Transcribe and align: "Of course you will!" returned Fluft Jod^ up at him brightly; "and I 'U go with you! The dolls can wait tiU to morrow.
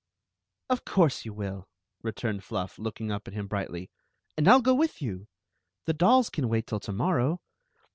"Of 0.71 0.83
course 0.83 1.25
you 1.25 1.33
will!" 1.35 1.69
returned 2.01 2.41
Fluft 2.43 2.79
Jod^ 2.79 3.11
up 3.11 3.27
at 3.27 3.35
him 3.35 3.45
brightly; 3.45 3.91
"and 4.35 4.47
I 4.47 4.55
'U 4.55 4.61
go 4.63 4.73
with 4.73 4.99
you! 4.99 5.27
The 5.85 5.93
dolls 5.93 6.31
can 6.31 6.49
wait 6.49 6.65
tiU 6.65 6.79
to 6.79 6.91
morrow. 6.91 7.39